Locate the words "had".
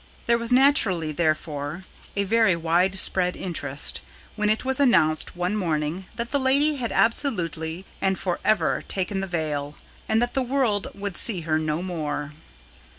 6.77-6.91